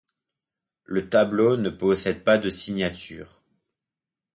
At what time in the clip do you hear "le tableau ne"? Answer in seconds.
0.85-1.69